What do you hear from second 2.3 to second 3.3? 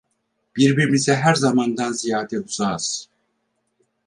uzağız!